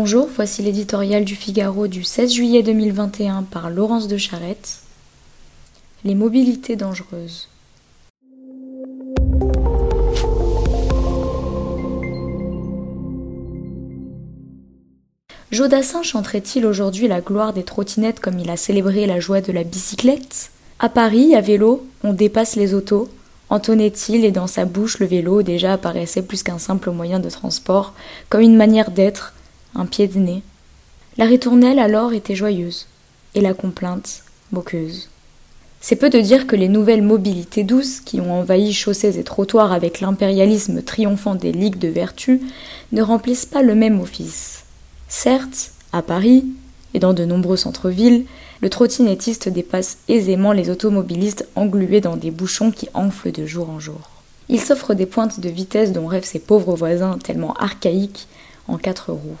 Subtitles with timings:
[0.00, 4.78] Bonjour, voici l'éditorial du Figaro du 16 juillet 2021 par Laurence de Charette.
[6.04, 7.48] Les mobilités dangereuses.
[15.50, 19.64] Jodassin chanterait-il aujourd'hui la gloire des trottinettes comme il a célébré la joie de la
[19.64, 20.52] bicyclette?
[20.78, 23.08] À Paris, à vélo, on dépasse les autos,
[23.50, 27.94] entonnait-il, et dans sa bouche le vélo déjà apparaissait plus qu'un simple moyen de transport,
[28.28, 29.34] comme une manière d'être,
[29.78, 30.42] un pied de nez.
[31.16, 32.86] La ritournelle alors était joyeuse,
[33.34, 35.08] et la complainte moqueuse.
[35.80, 39.72] C'est peu de dire que les nouvelles mobilités douces, qui ont envahi chaussées et trottoirs
[39.72, 42.40] avec l'impérialisme triomphant des ligues de vertu,
[42.90, 44.64] ne remplissent pas le même office.
[45.08, 46.44] Certes, à Paris,
[46.94, 48.24] et dans de nombreux centres-villes,
[48.60, 53.78] le trottinettiste dépasse aisément les automobilistes englués dans des bouchons qui enflent de jour en
[53.78, 54.10] jour.
[54.48, 58.26] Il s'offre des pointes de vitesse dont rêvent ses pauvres voisins tellement archaïques
[58.66, 59.36] en quatre roues.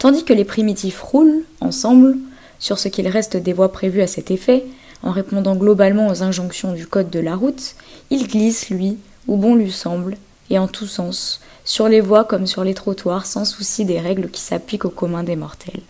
[0.00, 2.16] Tandis que les primitifs roulent, ensemble,
[2.58, 4.64] sur ce qu'il reste des voies prévues à cet effet,
[5.02, 7.74] en répondant globalement aux injonctions du code de la route,
[8.08, 8.96] il glisse, lui,
[9.28, 10.16] où bon lui semble,
[10.48, 14.30] et en tous sens, sur les voies comme sur les trottoirs, sans souci des règles
[14.30, 15.82] qui s'appliquent au commun des mortels.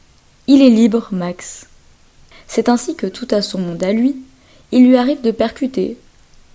[0.49, 1.69] Il est libre, Max.
[2.49, 4.17] C'est ainsi que tout à son monde à lui,
[4.73, 5.97] il lui arrive de percuter,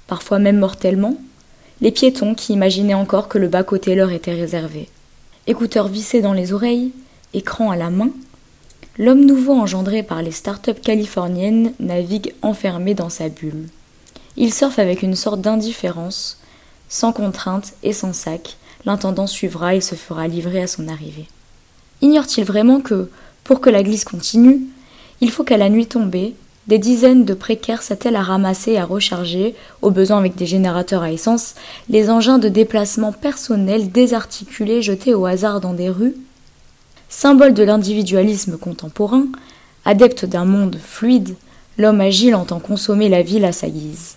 [0.08, 1.16] parfois même mortellement,
[1.80, 4.90] les piétons qui imaginaient encore que le bas-côté leur était réservé.
[5.48, 6.92] Écouteurs vissés dans les oreilles,
[7.36, 8.10] écran à la main,
[8.98, 13.68] l'homme nouveau engendré par les start-up californiennes navigue enfermé dans sa bulle.
[14.38, 16.40] Il surfe avec une sorte d'indifférence,
[16.90, 21.28] sans contrainte et sans sac, l'intendant suivra et se fera livrer à son arrivée.
[22.02, 23.10] Ignore-t-il vraiment que,
[23.44, 24.62] pour que la glisse continue,
[25.22, 26.36] il faut qu'à la nuit tombée,
[26.68, 31.04] des dizaines de précaires s'attellent à ramasser et à recharger, au besoin avec des générateurs
[31.04, 31.54] à essence,
[31.90, 36.16] les engins de déplacement personnel désarticulés jetés au hasard dans des rues
[37.10, 39.26] Symbole de l'individualisme contemporain,
[39.86, 41.36] adepte d'un monde fluide,
[41.78, 44.16] l'homme agile entend consommer la ville à sa guise.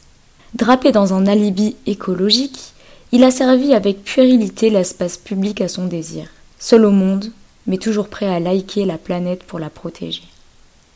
[0.55, 2.73] Drapé dans un alibi écologique,
[3.12, 7.30] il a servi avec puérilité l'espace public à son désir, seul au monde,
[7.67, 10.24] mais toujours prêt à liker la planète pour la protéger.